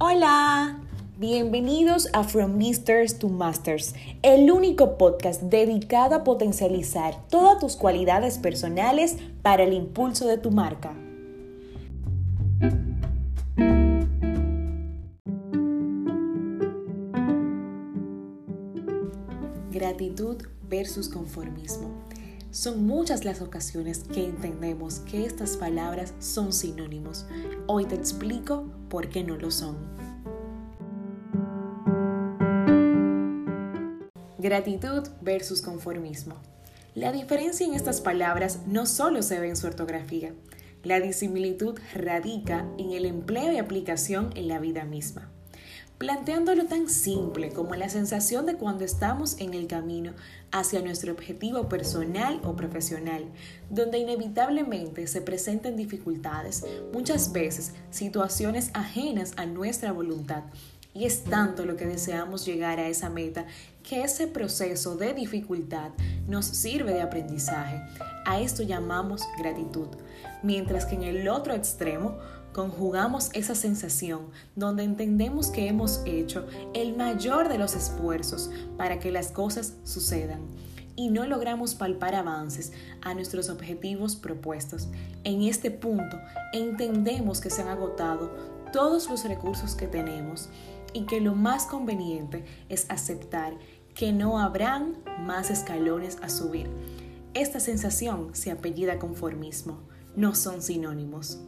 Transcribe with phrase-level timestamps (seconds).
[0.00, 0.78] Hola,
[1.18, 8.38] bienvenidos a From Misters to Masters, el único podcast dedicado a potencializar todas tus cualidades
[8.38, 10.94] personales para el impulso de tu marca.
[19.72, 21.90] Gratitud versus conformismo.
[22.58, 27.24] Son muchas las ocasiones que entendemos que estas palabras son sinónimos.
[27.68, 29.76] Hoy te explico por qué no lo son.
[34.38, 36.34] Gratitud versus conformismo.
[36.96, 40.34] La diferencia en estas palabras no solo se ve en su ortografía,
[40.82, 45.30] la disimilitud radica en el empleo y aplicación en la vida misma
[45.98, 50.12] planteándolo tan simple como la sensación de cuando estamos en el camino
[50.52, 53.24] hacia nuestro objetivo personal o profesional,
[53.68, 60.44] donde inevitablemente se presenten dificultades, muchas veces situaciones ajenas a nuestra voluntad.
[60.98, 63.46] Y es tanto lo que deseamos llegar a esa meta
[63.84, 65.92] que ese proceso de dificultad
[66.26, 67.80] nos sirve de aprendizaje.
[68.26, 69.86] A esto llamamos gratitud.
[70.42, 72.18] Mientras que en el otro extremo
[72.52, 74.22] conjugamos esa sensación
[74.56, 80.40] donde entendemos que hemos hecho el mayor de los esfuerzos para que las cosas sucedan
[80.96, 84.88] y no logramos palpar avances a nuestros objetivos propuestos.
[85.22, 86.18] En este punto
[86.52, 90.48] entendemos que se han agotado todos los recursos que tenemos
[90.92, 93.54] y que lo más conveniente es aceptar
[93.94, 96.68] que no habrán más escalones a subir.
[97.34, 99.80] Esta sensación se apellida conformismo,
[100.16, 101.40] no son sinónimos.